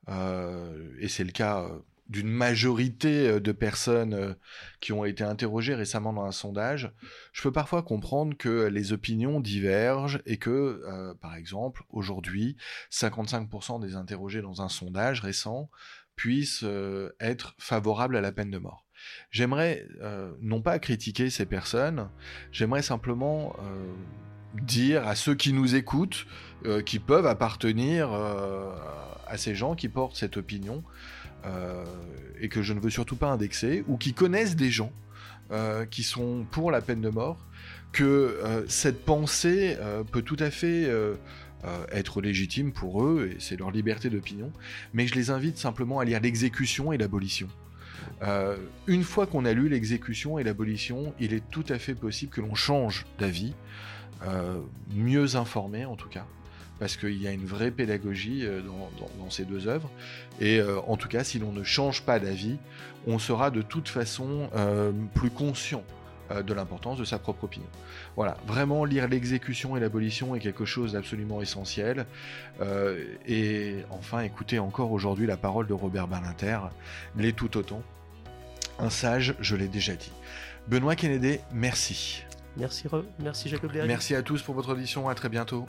[0.08, 1.68] et c'est le cas
[2.08, 4.34] d'une majorité euh, de personnes euh,
[4.80, 6.92] qui ont été interrogées récemment dans un sondage,
[7.32, 12.56] je peux parfois comprendre que les opinions divergent et que, euh, par exemple, aujourd'hui,
[12.90, 15.70] 55% des interrogés dans un sondage récent
[16.16, 16.64] puissent
[17.18, 18.86] être favorables à la peine de mort.
[19.32, 19.84] J'aimerais
[20.40, 22.08] non pas critiquer ces personnes,
[22.52, 23.56] j'aimerais simplement
[24.62, 26.28] dire à ceux qui nous écoutent,
[26.86, 30.84] qui peuvent appartenir à ces gens qui portent cette opinion,
[31.46, 31.84] euh,
[32.40, 34.92] et que je ne veux surtout pas indexer, ou qui connaissent des gens
[35.50, 37.38] euh, qui sont pour la peine de mort,
[37.92, 39.78] que euh, cette pensée
[40.10, 40.90] peut tout à fait
[41.92, 44.52] être légitime pour eux, et c'est leur liberté d'opinion,
[44.92, 47.48] mais je les invite simplement à lire l'exécution et l'abolition.
[48.86, 52.40] une fois qu'on a lu l'exécution et l'abolition, il est tout à fait possible que
[52.40, 53.54] l'on change d'avis.
[54.94, 56.26] mieux informés en tout cas
[56.84, 58.44] parce qu'il y a une vraie pédagogie
[59.18, 59.90] dans, ces deux œuvres.
[60.38, 62.58] Et en tout cas, si l'on ne change pas d'avis,
[63.06, 64.50] on sera de toute façon
[65.14, 65.82] plus conscient
[66.30, 67.68] euh, de l'importance de sa propre opinion.
[68.16, 72.06] Voilà, vraiment lire l'exécution et l'abolition est quelque chose d'absolument essentiel.
[72.62, 76.60] Euh, et enfin, écouter encore aujourd'hui la parole de Robert Ballinter,
[77.18, 77.82] l'est tout autant.
[78.78, 80.12] Un sage, je l'ai déjà dit.
[80.66, 82.24] Benoît Kennedy, merci.
[82.56, 82.86] Merci,
[83.18, 85.66] merci Jacob Merci à tous pour votre audition, à très bientôt.